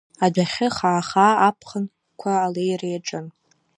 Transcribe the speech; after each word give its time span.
Адәахьы 0.25 0.67
хаа-хаа 0.75 1.33
аԥхын 1.47 1.85
қәа 2.19 2.33
алеира 2.45 2.87
иаҿын. 2.89 3.25